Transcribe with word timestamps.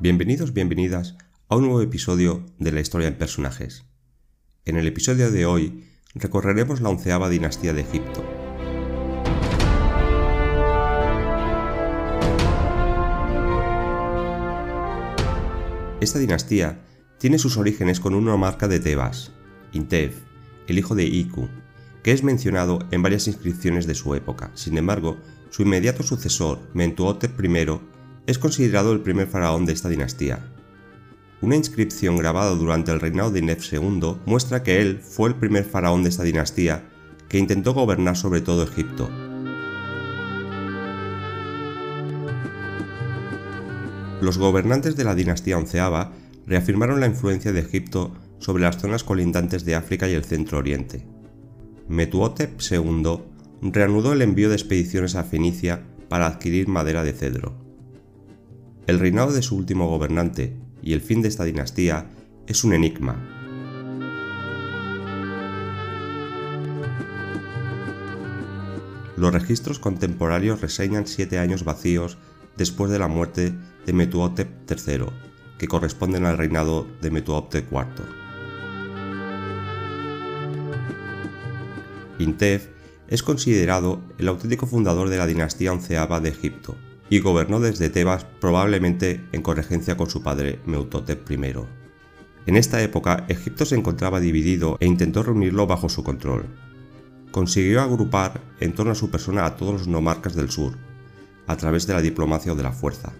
Bienvenidos, 0.00 0.54
bienvenidas 0.54 1.16
a 1.48 1.56
un 1.56 1.64
nuevo 1.64 1.82
episodio 1.82 2.46
de 2.60 2.70
la 2.70 2.78
historia 2.78 3.08
en 3.08 3.18
personajes. 3.18 3.84
En 4.64 4.76
el 4.76 4.86
episodio 4.86 5.32
de 5.32 5.44
hoy 5.44 5.88
recorreremos 6.14 6.80
la 6.80 6.88
onceava 6.88 7.28
dinastía 7.28 7.72
de 7.72 7.80
Egipto. 7.80 8.24
Esta 16.00 16.20
dinastía 16.20 16.80
tiene 17.18 17.40
sus 17.40 17.56
orígenes 17.56 17.98
con 17.98 18.14
una 18.14 18.36
marca 18.36 18.68
de 18.68 18.78
Tebas, 18.78 19.32
Intef, 19.72 20.14
el 20.68 20.78
hijo 20.78 20.94
de 20.94 21.06
Iku, 21.06 21.48
que 22.04 22.12
es 22.12 22.22
mencionado 22.22 22.78
en 22.92 23.02
varias 23.02 23.26
inscripciones 23.26 23.88
de 23.88 23.96
su 23.96 24.14
época. 24.14 24.52
Sin 24.54 24.78
embargo, 24.78 25.18
su 25.50 25.62
inmediato 25.62 26.04
sucesor, 26.04 26.60
Mentuhotep 26.72 27.36
I, 27.44 27.80
es 28.28 28.38
considerado 28.38 28.92
el 28.92 29.00
primer 29.00 29.26
faraón 29.26 29.64
de 29.64 29.72
esta 29.72 29.88
dinastía. 29.88 30.38
Una 31.40 31.56
inscripción 31.56 32.18
grabada 32.18 32.50
durante 32.50 32.92
el 32.92 33.00
reinado 33.00 33.30
de 33.30 33.38
Inef 33.38 33.72
II 33.72 34.18
muestra 34.26 34.62
que 34.62 34.82
él 34.82 35.00
fue 35.00 35.30
el 35.30 35.34
primer 35.34 35.64
faraón 35.64 36.02
de 36.02 36.10
esta 36.10 36.24
dinastía 36.24 36.90
que 37.30 37.38
intentó 37.38 37.72
gobernar 37.72 38.18
sobre 38.18 38.42
todo 38.42 38.64
Egipto. 38.64 39.08
Los 44.20 44.36
gobernantes 44.36 44.94
de 44.94 45.04
la 45.04 45.14
dinastía 45.14 45.56
onceava 45.56 46.12
reafirmaron 46.46 47.00
la 47.00 47.06
influencia 47.06 47.52
de 47.52 47.60
Egipto 47.60 48.14
sobre 48.40 48.62
las 48.62 48.76
zonas 48.76 49.04
colindantes 49.04 49.64
de 49.64 49.74
África 49.74 50.06
y 50.06 50.12
el 50.12 50.26
Centro 50.26 50.58
Oriente. 50.58 51.06
Metuhotep 51.88 52.60
II 52.60 53.22
reanudó 53.62 54.12
el 54.12 54.20
envío 54.20 54.50
de 54.50 54.56
expediciones 54.56 55.14
a 55.14 55.24
Fenicia 55.24 55.82
para 56.10 56.26
adquirir 56.26 56.68
madera 56.68 57.04
de 57.04 57.14
cedro. 57.14 57.67
El 58.88 58.98
reinado 58.98 59.34
de 59.34 59.42
su 59.42 59.54
último 59.54 59.86
gobernante 59.86 60.56
y 60.82 60.94
el 60.94 61.02
fin 61.02 61.20
de 61.20 61.28
esta 61.28 61.44
dinastía 61.44 62.06
es 62.46 62.64
un 62.64 62.72
enigma. 62.72 63.22
Los 69.18 69.30
registros 69.30 69.78
contemporáneos 69.78 70.62
reseñan 70.62 71.06
siete 71.06 71.38
años 71.38 71.64
vacíos 71.64 72.16
después 72.56 72.90
de 72.90 72.98
la 72.98 73.08
muerte 73.08 73.52
de 73.84 73.92
Metuhotep 73.92 74.48
III, 74.70 75.04
que 75.58 75.68
corresponden 75.68 76.24
al 76.24 76.38
reinado 76.38 76.88
de 77.02 77.10
Metuhotep 77.10 77.70
IV. 77.70 78.06
Intef 82.20 82.68
es 83.06 83.22
considerado 83.22 84.00
el 84.16 84.28
auténtico 84.28 84.66
fundador 84.66 85.10
de 85.10 85.18
la 85.18 85.26
dinastía 85.26 85.74
onceava 85.74 86.20
de 86.20 86.30
Egipto 86.30 86.74
y 87.10 87.20
gobernó 87.20 87.60
desde 87.60 87.90
Tebas 87.90 88.24
probablemente 88.40 89.24
en 89.32 89.42
corregencia 89.42 89.96
con 89.96 90.10
su 90.10 90.22
padre 90.22 90.60
Meutotep 90.66 91.30
I. 91.30 91.54
En 92.46 92.56
esta 92.56 92.82
época 92.82 93.24
Egipto 93.28 93.64
se 93.64 93.74
encontraba 93.74 94.20
dividido 94.20 94.76
e 94.80 94.86
intentó 94.86 95.22
reunirlo 95.22 95.66
bajo 95.66 95.88
su 95.88 96.02
control. 96.02 96.46
Consiguió 97.30 97.82
agrupar 97.82 98.40
en 98.60 98.72
torno 98.72 98.92
a 98.92 98.94
su 98.94 99.10
persona 99.10 99.44
a 99.44 99.56
todos 99.56 99.72
los 99.72 99.88
nomarcas 99.88 100.34
del 100.34 100.50
sur, 100.50 100.78
a 101.46 101.56
través 101.56 101.86
de 101.86 101.94
la 101.94 102.00
diplomacia 102.00 102.52
o 102.52 102.56
de 102.56 102.62
la 102.62 102.72
fuerza. 102.72 103.12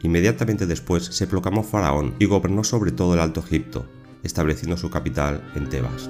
Inmediatamente 0.00 0.66
después 0.66 1.04
se 1.04 1.26
proclamó 1.26 1.62
faraón 1.62 2.14
y 2.18 2.24
gobernó 2.24 2.64
sobre 2.64 2.92
todo 2.92 3.14
el 3.14 3.20
Alto 3.20 3.40
Egipto, 3.40 3.86
estableciendo 4.22 4.76
su 4.76 4.90
capital 4.90 5.42
en 5.54 5.68
Tebas. 5.68 6.08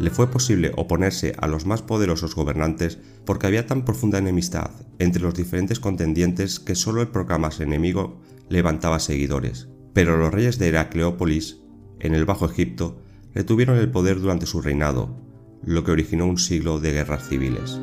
Le 0.00 0.10
fue 0.10 0.30
posible 0.30 0.72
oponerse 0.76 1.34
a 1.38 1.46
los 1.46 1.66
más 1.66 1.82
poderosos 1.82 2.34
gobernantes 2.34 2.98
porque 3.26 3.46
había 3.46 3.66
tan 3.66 3.84
profunda 3.84 4.18
enemistad 4.18 4.70
entre 4.98 5.22
los 5.22 5.34
diferentes 5.34 5.78
contendientes 5.78 6.58
que 6.58 6.74
solo 6.74 7.02
el 7.02 7.08
proclamarse 7.08 7.64
enemigo 7.64 8.18
levantaba 8.48 8.98
seguidores. 8.98 9.68
Pero 9.92 10.16
los 10.16 10.32
reyes 10.32 10.58
de 10.58 10.68
Heracleópolis, 10.68 11.58
en 11.98 12.14
el 12.14 12.24
Bajo 12.24 12.46
Egipto, 12.46 13.02
retuvieron 13.34 13.76
el 13.76 13.90
poder 13.90 14.20
durante 14.20 14.46
su 14.46 14.62
reinado, 14.62 15.14
lo 15.62 15.84
que 15.84 15.90
originó 15.90 16.26
un 16.26 16.38
siglo 16.38 16.80
de 16.80 16.92
guerras 16.92 17.28
civiles. 17.28 17.78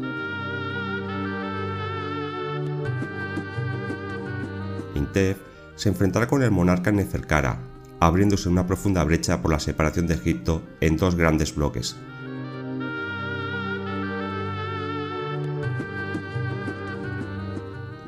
Intef 4.95 5.37
se 5.75 5.89
enfrentará 5.89 6.27
con 6.27 6.41
el 6.41 6.49
monarca 6.49 6.91
Neferkara, 6.91 7.61
abriéndose 7.99 8.49
una 8.49 8.67
profunda 8.67 9.03
brecha 9.03 9.41
por 9.41 9.51
la 9.51 9.59
separación 9.59 10.07
de 10.07 10.15
Egipto 10.15 10.61
en 10.81 10.97
dos 10.97 11.15
grandes 11.15 11.55
bloques. 11.55 11.95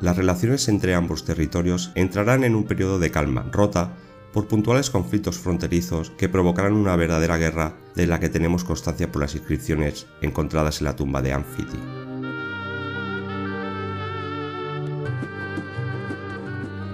Las 0.00 0.16
relaciones 0.16 0.68
entre 0.68 0.94
ambos 0.94 1.24
territorios 1.24 1.92
entrarán 1.94 2.42
en 2.44 2.54
un 2.54 2.64
periodo 2.64 2.98
de 2.98 3.10
calma, 3.10 3.46
rota 3.52 3.92
por 4.32 4.48
puntuales 4.48 4.88
conflictos 4.88 5.38
fronterizos 5.38 6.10
que 6.10 6.28
provocarán 6.28 6.72
una 6.72 6.96
verdadera 6.96 7.36
guerra 7.36 7.76
de 7.94 8.06
la 8.06 8.20
que 8.20 8.28
tenemos 8.28 8.64
constancia 8.64 9.10
por 9.10 9.20
las 9.20 9.34
inscripciones 9.34 10.06
encontradas 10.22 10.80
en 10.80 10.86
la 10.86 10.96
tumba 10.96 11.20
de 11.20 11.32
Amfiti. 11.32 11.78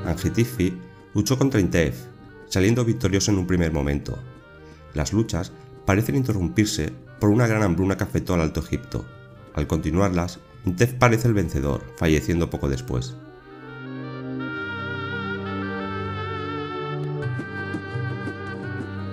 Anfitifi 0.06 0.76
luchó 1.14 1.36
contra 1.36 1.60
Intef, 1.60 2.16
saliendo 2.48 2.84
victorioso 2.84 3.30
en 3.30 3.38
un 3.38 3.46
primer 3.46 3.72
momento. 3.72 4.18
Las 4.94 5.12
luchas 5.12 5.52
parecen 5.84 6.16
interrumpirse 6.16 6.92
por 7.20 7.30
una 7.30 7.46
gran 7.46 7.62
hambruna 7.62 7.96
que 7.96 8.04
afectó 8.04 8.34
al 8.34 8.40
Alto 8.40 8.60
Egipto. 8.60 9.04
Al 9.54 9.66
continuarlas, 9.66 10.40
Intef 10.64 10.94
parece 10.94 11.28
el 11.28 11.34
vencedor, 11.34 11.82
falleciendo 11.96 12.50
poco 12.50 12.68
después. 12.68 13.16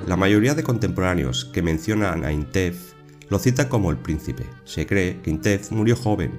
La 0.08 0.18
mayoría 0.18 0.54
de 0.54 0.64
contemporáneos 0.64 1.46
que 1.46 1.62
mencionan 1.62 2.26
a 2.26 2.34
Intef 2.34 2.94
lo 3.30 3.40
citan 3.40 3.70
como 3.70 3.90
el 3.90 3.98
príncipe. 3.98 4.46
Se 4.66 4.86
cree 4.86 5.22
que 5.22 5.32
Intef 5.32 5.72
murió 5.72 5.96
joven, 5.96 6.32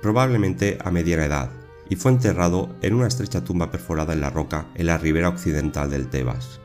probablemente 0.00 0.78
a 0.82 0.90
mediana 0.90 1.26
edad, 1.26 1.50
y 1.90 1.96
fue 1.96 2.12
enterrado 2.12 2.74
en 2.80 2.94
una 2.94 3.08
estrecha 3.08 3.44
tumba 3.44 3.70
perforada 3.70 4.14
en 4.14 4.20
la 4.20 4.30
roca 4.30 4.68
en 4.76 4.86
la 4.86 4.96
ribera 4.96 5.28
occidental 5.28 5.90
del 5.90 6.08
Tebas. 6.08 6.60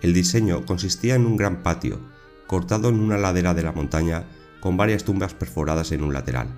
El 0.00 0.14
diseño 0.14 0.64
consistía 0.66 1.14
en 1.14 1.26
un 1.26 1.36
gran 1.36 1.62
patio, 1.62 2.00
cortado 2.46 2.88
en 2.88 2.98
una 2.98 3.18
ladera 3.18 3.54
de 3.54 3.62
la 3.62 3.72
montaña 3.72 4.24
con 4.60 4.76
varias 4.78 5.04
tumbas 5.04 5.34
perforadas 5.34 5.92
en 5.92 6.02
un 6.02 6.14
lateral. 6.14 6.48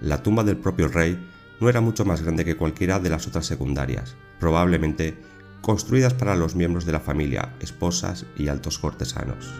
La 0.00 0.22
tumba 0.22 0.44
del 0.44 0.56
propio 0.56 0.86
rey 0.86 1.18
no 1.60 1.68
era 1.68 1.80
mucho 1.80 2.04
más 2.04 2.22
grande 2.22 2.44
que 2.44 2.56
cualquiera 2.56 3.00
de 3.00 3.10
las 3.10 3.26
otras 3.26 3.46
secundarias, 3.46 4.14
probablemente 4.38 5.18
construidas 5.60 6.14
para 6.14 6.36
los 6.36 6.54
miembros 6.54 6.86
de 6.86 6.92
la 6.92 7.00
familia, 7.00 7.56
esposas 7.60 8.24
y 8.36 8.46
altos 8.46 8.78
cortesanos. 8.78 9.52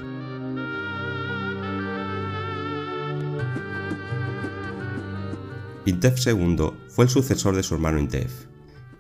Intef 5.89 6.27
II 6.27 6.73
fue 6.89 7.07
el 7.07 7.11
sucesor 7.11 7.57
de 7.57 7.63
su 7.63 7.73
hermano 7.73 7.99
Intef. 7.99 8.45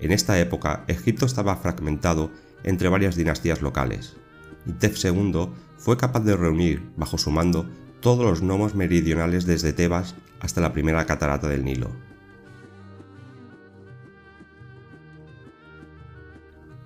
En 0.01 0.11
esta 0.11 0.41
época, 0.41 0.85
Egipto 0.89 1.27
estaba 1.27 1.55
fragmentado 1.57 2.31
entre 2.65 2.89
varias 2.89 3.15
dinastías 3.15 3.61
locales. 3.61 4.17
Intef 4.65 5.05
II 5.05 5.51
fue 5.77 5.99
capaz 5.99 6.21
de 6.21 6.35
reunir, 6.35 6.91
bajo 6.97 7.19
su 7.19 7.31
mando, 7.31 7.69
todos 8.01 8.25
los 8.25 8.41
gnomos 8.41 8.75
meridionales 8.75 9.45
desde 9.45 9.75
Tebas 9.75 10.15
hasta 10.41 10.63
la 10.63 10.73
primera 10.73 11.05
catarata 11.05 11.47
del 11.47 11.63
Nilo. 11.63 11.91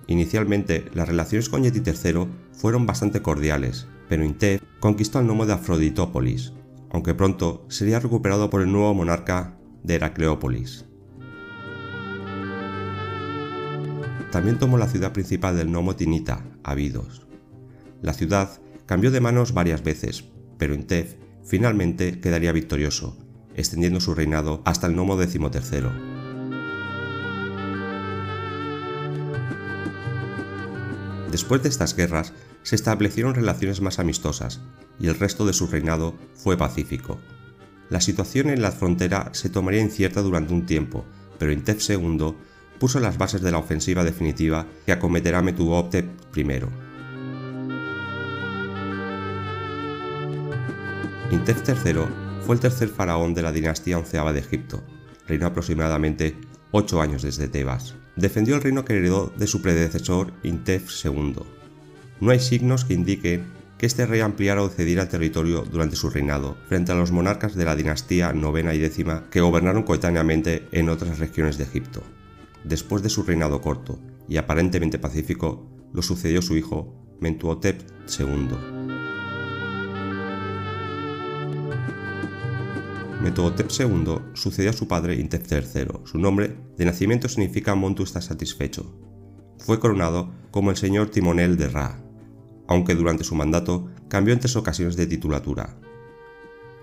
Inicialmente, 0.07 0.91
las 0.93 1.07
relaciones 1.07 1.47
con 1.47 1.63
Yeti 1.63 1.79
III 1.79 2.27
fueron 2.51 2.85
bastante 2.85 3.21
cordiales, 3.21 3.87
pero 4.09 4.25
Intef 4.25 4.61
conquistó 4.81 5.21
el 5.21 5.27
nomo 5.27 5.45
de 5.45 5.53
Afroditópolis, 5.53 6.51
aunque 6.91 7.13
pronto 7.13 7.65
sería 7.69 8.01
recuperado 8.01 8.49
por 8.49 8.61
el 8.61 8.71
nuevo 8.71 8.93
monarca 8.93 9.62
de 9.83 9.95
Heracleópolis. 9.95 10.85
También 14.31 14.57
tomó 14.57 14.77
la 14.77 14.87
ciudad 14.87 15.13
principal 15.13 15.55
del 15.55 15.71
Nomo 15.71 15.95
Tinita, 15.95 16.43
Abidos. 16.63 17.27
La 18.01 18.13
ciudad 18.13 18.59
cambió 18.85 19.11
de 19.11 19.21
manos 19.21 19.53
varias 19.53 19.83
veces, 19.83 20.25
pero 20.57 20.73
Intef 20.73 21.15
finalmente 21.43 22.19
quedaría 22.19 22.51
victorioso, 22.51 23.17
extendiendo 23.55 23.99
su 23.99 24.15
reinado 24.15 24.61
hasta 24.65 24.87
el 24.87 24.95
Nomo 24.95 25.21
XIII. 25.21 26.13
Después 31.29 31.63
de 31.63 31.69
estas 31.69 31.95
guerras, 31.95 32.33
se 32.63 32.75
establecieron 32.75 33.35
relaciones 33.35 33.81
más 33.81 33.99
amistosas 33.99 34.61
y 34.99 35.07
el 35.07 35.19
resto 35.19 35.45
de 35.45 35.53
su 35.53 35.67
reinado 35.67 36.15
fue 36.33 36.57
pacífico, 36.57 37.19
la 37.89 38.01
situación 38.01 38.49
en 38.49 38.61
la 38.61 38.71
frontera 38.71 39.29
se 39.33 39.49
tomaría 39.49 39.81
incierta 39.81 40.21
durante 40.21 40.53
un 40.53 40.65
tiempo, 40.65 41.05
pero 41.37 41.51
Intef 41.51 41.89
II 41.89 42.35
puso 42.79 42.99
las 42.99 43.17
bases 43.17 43.41
de 43.41 43.51
la 43.51 43.59
ofensiva 43.59 44.03
definitiva 44.03 44.65
que 44.85 44.91
acometerá 44.91 45.41
Metuhotep 45.41 46.05
I. 46.35 46.47
Intef 51.31 51.67
III 51.67 52.05
fue 52.45 52.55
el 52.55 52.61
tercer 52.61 52.89
faraón 52.89 53.33
de 53.33 53.41
la 53.41 53.51
dinastía 53.51 53.97
onceava 53.97 54.33
de 54.33 54.39
Egipto, 54.39 54.83
reinó 55.27 55.47
aproximadamente 55.47 56.35
8 56.71 57.01
años 57.01 57.21
desde 57.23 57.47
Tebas. 57.47 57.95
Defendió 58.15 58.55
el 58.55 58.61
reino 58.61 58.85
que 58.85 58.93
heredó 58.93 59.33
de 59.37 59.47
su 59.47 59.61
predecesor 59.61 60.33
Intef 60.43 60.91
II. 61.05 61.35
No 62.19 62.31
hay 62.31 62.39
signos 62.39 62.85
que 62.85 62.93
indiquen 62.93 63.45
este 63.85 64.05
rey 64.05 64.21
ampliara 64.21 64.63
o 64.63 64.69
cediera 64.69 65.09
territorio 65.09 65.63
durante 65.69 65.95
su 65.95 66.09
reinado, 66.09 66.55
frente 66.69 66.91
a 66.91 66.95
los 66.95 67.11
monarcas 67.11 67.55
de 67.55 67.65
la 67.65 67.75
dinastía 67.75 68.31
novena 68.31 68.73
y 68.73 68.79
décima 68.79 69.29
que 69.29 69.41
gobernaron 69.41 69.83
coetáneamente 69.83 70.67
en 70.71 70.89
otras 70.89 71.19
regiones 71.19 71.57
de 71.57 71.65
Egipto. 71.65 72.01
Después 72.63 73.03
de 73.03 73.09
su 73.09 73.23
reinado 73.23 73.59
corto 73.61 73.99
y 74.29 74.37
aparentemente 74.37 74.99
pacífico, 74.99 75.67
lo 75.91 76.01
sucedió 76.01 76.41
su 76.41 76.55
hijo 76.55 76.95
Mentuhotep 77.19 77.81
II. 78.19 78.83
Metotep 83.21 83.69
II 83.79 84.15
sucedió 84.33 84.71
a 84.71 84.73
su 84.73 84.87
padre 84.87 85.15
Intef 85.15 85.49
III. 85.51 85.87
Su 86.05 86.17
nombre 86.19 86.55
de 86.77 86.85
nacimiento 86.85 87.29
significa 87.29 87.73
Montu 87.75 88.03
está 88.03 88.21
satisfecho. 88.21 88.93
Fue 89.59 89.79
coronado 89.79 90.33
como 90.51 90.71
el 90.71 90.77
señor 90.77 91.09
timonel 91.09 91.55
de 91.55 91.69
Ra, 91.69 92.02
aunque 92.67 92.95
durante 92.95 93.23
su 93.23 93.35
mandato 93.35 93.89
cambió 94.07 94.33
en 94.33 94.39
tres 94.39 94.55
ocasiones 94.55 94.95
de 94.95 95.07
titulatura. 95.07 95.75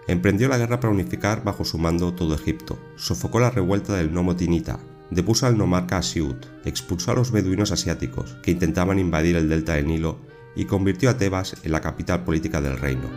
Emprendió 0.06 0.48
la 0.48 0.58
guerra 0.58 0.80
para 0.80 0.92
unificar 0.92 1.44
bajo 1.44 1.64
su 1.64 1.78
mando 1.78 2.14
todo 2.14 2.34
Egipto, 2.34 2.78
sofocó 2.96 3.38
la 3.38 3.50
revuelta 3.50 3.94
del 3.94 4.12
Nomo 4.12 4.34
Tinita, 4.34 4.80
depuso 5.10 5.46
al 5.46 5.56
nomarca 5.56 5.98
Asiut, 5.98 6.46
expulsó 6.64 7.12
a 7.12 7.14
los 7.14 7.30
beduinos 7.30 7.72
asiáticos 7.72 8.36
que 8.42 8.50
intentaban 8.50 8.98
invadir 8.98 9.36
el 9.36 9.48
delta 9.48 9.74
del 9.74 9.86
Nilo 9.86 10.18
y 10.56 10.64
convirtió 10.64 11.10
a 11.10 11.16
Tebas 11.16 11.56
en 11.62 11.72
la 11.72 11.80
capital 11.80 12.24
política 12.24 12.60
del 12.60 12.78
reino. 12.78 13.08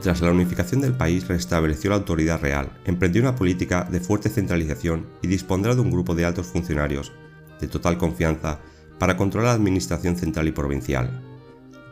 Tras 0.00 0.20
la 0.22 0.30
unificación 0.30 0.80
del 0.80 0.94
país 0.94 1.26
restableció 1.26 1.90
la 1.90 1.96
autoridad 1.96 2.40
real, 2.40 2.70
emprendió 2.84 3.20
una 3.20 3.34
política 3.34 3.86
de 3.90 4.00
fuerte 4.00 4.28
centralización 4.28 5.06
y 5.22 5.26
dispondrá 5.26 5.74
de 5.74 5.80
un 5.80 5.90
grupo 5.90 6.14
de 6.14 6.24
altos 6.24 6.46
funcionarios, 6.46 7.12
de 7.60 7.68
total 7.68 7.98
confianza, 7.98 8.60
para 8.98 9.16
controlar 9.16 9.50
la 9.50 9.54
administración 9.54 10.16
central 10.16 10.48
y 10.48 10.52
provincial. 10.52 11.22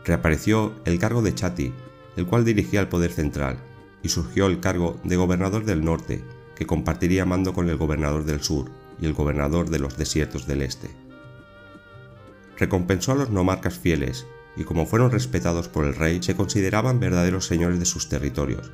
Reapareció 0.04 0.74
el 0.84 0.98
cargo 0.98 1.22
de 1.22 1.34
Chati, 1.34 1.72
el 2.16 2.26
cual 2.26 2.44
dirigía 2.44 2.80
el 2.80 2.88
poder 2.88 3.12
central, 3.12 3.58
y 4.02 4.08
surgió 4.08 4.46
el 4.46 4.60
cargo 4.60 4.98
de 5.04 5.16
gobernador 5.16 5.64
del 5.64 5.84
norte, 5.84 6.22
que 6.54 6.66
compartiría 6.66 7.24
mando 7.24 7.52
con 7.52 7.68
el 7.68 7.76
gobernador 7.76 8.24
del 8.24 8.40
sur 8.40 8.70
y 9.00 9.06
el 9.06 9.12
gobernador 9.12 9.68
de 9.70 9.78
los 9.78 9.96
desiertos 9.96 10.46
del 10.46 10.62
este. 10.62 10.90
Recompensó 12.56 13.12
a 13.12 13.16
los 13.16 13.30
nomarcas 13.30 13.78
fieles 13.78 14.26
y 14.56 14.64
como 14.64 14.86
fueron 14.86 15.10
respetados 15.10 15.68
por 15.68 15.84
el 15.84 15.94
rey, 15.94 16.22
se 16.22 16.34
consideraban 16.34 16.98
verdaderos 16.98 17.46
señores 17.46 17.78
de 17.78 17.84
sus 17.84 18.08
territorios, 18.08 18.72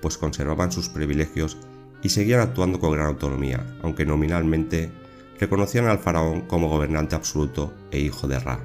pues 0.00 0.16
conservaban 0.16 0.70
sus 0.70 0.88
privilegios 0.88 1.56
y 2.02 2.10
seguían 2.10 2.40
actuando 2.40 2.78
con 2.78 2.92
gran 2.92 3.06
autonomía, 3.06 3.66
aunque 3.82 4.06
nominalmente 4.06 4.92
reconocían 5.38 5.86
al 5.86 5.98
faraón 5.98 6.42
como 6.42 6.68
gobernante 6.68 7.14
absoluto 7.14 7.74
e 7.90 8.00
hijo 8.00 8.28
de 8.28 8.38
Ra. 8.38 8.64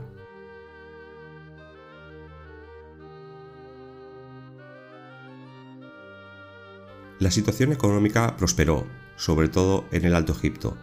La 7.19 7.31
situación 7.31 7.73
económica 7.73 8.37
prosperó, 8.37 8.87
sobre 9.17 9.49
todo 9.49 9.85
en 9.91 10.05
el 10.05 10.15
Alto 10.15 10.31
Egipto. 10.31 10.77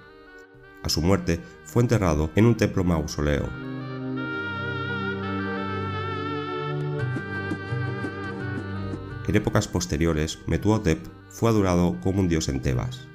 A 0.82 0.88
su 0.88 1.00
muerte 1.00 1.40
fue 1.64 1.82
enterrado 1.82 2.30
en 2.34 2.44
un 2.44 2.56
templo 2.56 2.84
mausoleo, 2.84 3.48
En 9.26 9.34
épocas 9.34 9.66
posteriores, 9.66 10.38
Metuhotep 10.46 11.04
fue 11.28 11.50
adorado 11.50 11.98
como 12.00 12.20
un 12.20 12.28
dios 12.28 12.48
en 12.48 12.62
Tebas. 12.62 13.08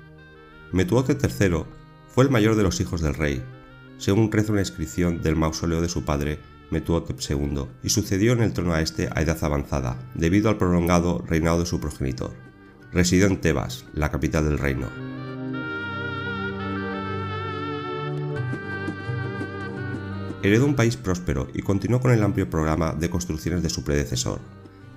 Metuhotep 0.73 1.21
III 1.23 1.63
fue 2.13 2.25
el 2.25 2.29
mayor 2.29 2.55
de 2.55 2.63
los 2.63 2.79
hijos 2.81 3.01
del 3.01 3.13
rey, 3.13 3.43
según 3.97 4.31
reza 4.31 4.51
una 4.51 4.61
inscripción 4.61 5.21
del 5.21 5.35
mausoleo 5.35 5.81
de 5.81 5.89
su 5.89 6.03
padre, 6.03 6.39
Metuhotep 6.71 7.19
II, 7.29 7.65
y 7.83 7.89
sucedió 7.89 8.33
en 8.33 8.41
el 8.41 8.53
trono 8.53 8.73
a 8.73 8.81
este 8.81 9.09
a 9.13 9.21
edad 9.21 9.37
avanzada, 9.43 9.97
debido 10.15 10.49
al 10.49 10.57
prolongado 10.57 11.23
reinado 11.27 11.59
de 11.59 11.65
su 11.65 11.79
progenitor. 11.79 12.31
Residió 12.91 13.27
en 13.27 13.39
Tebas, 13.39 13.85
la 13.93 14.11
capital 14.11 14.45
del 14.45 14.57
reino. 14.57 14.87
Heredó 20.43 20.65
un 20.65 20.75
país 20.75 20.97
próspero 20.97 21.47
y 21.53 21.61
continuó 21.61 22.01
con 22.01 22.11
el 22.11 22.23
amplio 22.23 22.49
programa 22.49 22.93
de 22.93 23.09
construcciones 23.09 23.61
de 23.61 23.69
su 23.69 23.83
predecesor, 23.83 24.39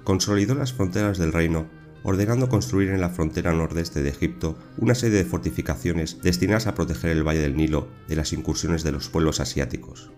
consolidó 0.03 0.55
las 0.55 0.73
fronteras 0.73 1.19
del 1.19 1.33
reino, 1.33 1.67
ordenando 2.05 2.51
construir 2.51 2.91
en 2.91 3.01
la 3.01 3.09
frontera 3.09 3.53
nordeste 3.53 4.03
de 4.03 4.11
Egipto 4.11 4.57
una 4.77 4.95
serie 4.95 5.19
de 5.19 5.25
fortificaciones 5.25 6.21
destinadas 6.23 6.67
a 6.67 6.75
proteger 6.75 7.11
el 7.11 7.27
valle 7.27 7.41
del 7.41 7.57
Nilo 7.57 7.89
de 8.07 8.15
las 8.15 8.33
incursiones 8.33 8.85
de 8.85 8.93
los 8.93 9.09
pueblos 9.09 9.41
asiáticos. 9.41 10.13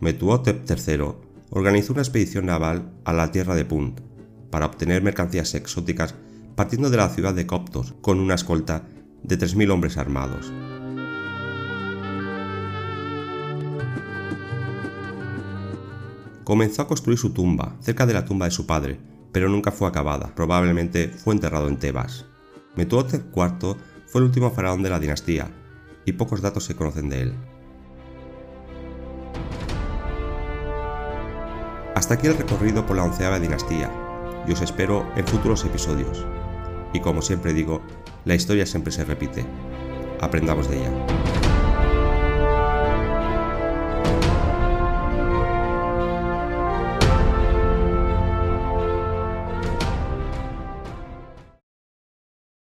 Metuhotep 0.00 0.64
III 0.70 1.14
organizó 1.50 1.92
una 1.92 2.02
expedición 2.02 2.46
naval 2.46 2.92
a 3.04 3.12
la 3.12 3.30
tierra 3.32 3.56
de 3.56 3.64
Punt 3.64 4.00
para 4.50 4.66
obtener 4.66 5.02
mercancías 5.02 5.54
exóticas 5.54 6.14
partiendo 6.54 6.88
de 6.88 6.96
la 6.96 7.08
ciudad 7.08 7.34
de 7.34 7.46
Coptos 7.46 7.94
con 8.00 8.20
una 8.20 8.34
escolta 8.34 8.84
de 9.22 9.38
3.000 9.38 9.70
hombres 9.72 9.96
armados. 9.96 10.52
Comenzó 16.44 16.82
a 16.82 16.88
construir 16.88 17.18
su 17.18 17.30
tumba, 17.30 17.76
cerca 17.80 18.06
de 18.06 18.14
la 18.14 18.24
tumba 18.24 18.46
de 18.46 18.52
su 18.52 18.66
padre, 18.66 18.98
pero 19.32 19.48
nunca 19.48 19.72
fue 19.72 19.88
acabada, 19.88 20.34
probablemente 20.34 21.08
fue 21.08 21.34
enterrado 21.34 21.68
en 21.68 21.78
Tebas. 21.78 22.26
Metuhotep 22.76 23.24
IV 23.34 23.76
fue 24.06 24.20
el 24.20 24.26
último 24.26 24.50
faraón 24.50 24.82
de 24.82 24.90
la 24.90 25.00
dinastía, 25.00 25.50
y 26.04 26.12
pocos 26.12 26.42
datos 26.42 26.64
se 26.64 26.76
conocen 26.76 27.08
de 27.08 27.22
él. 27.22 27.34
Hasta 31.94 32.14
aquí 32.14 32.26
el 32.26 32.36
recorrido 32.36 32.86
por 32.86 32.96
la 32.96 33.04
onceava 33.04 33.38
dinastía, 33.38 33.90
y 34.46 34.52
os 34.52 34.60
espero 34.60 35.06
en 35.16 35.26
futuros 35.26 35.64
episodios. 35.64 36.26
Y 36.92 37.00
como 37.00 37.22
siempre 37.22 37.52
digo, 37.52 37.80
la 38.24 38.34
historia 38.34 38.66
siempre 38.66 38.92
se 38.92 39.04
repite. 39.04 39.46
Aprendamos 40.20 40.68
de 40.68 40.78
ella. 40.78 41.21